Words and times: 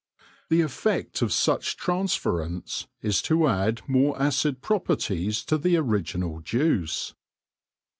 The 0.49 0.61
effect 0.61 1.21
of 1.21 1.31
such 1.31 1.77
transference 1.77 2.87
is 3.03 3.21
to 3.21 3.47
add 3.47 3.83
more 3.87 4.19
acid 4.19 4.59
properties 4.63 5.45
to 5.45 5.59
the 5.59 5.77
original 5.77 6.39
juice. 6.39 7.13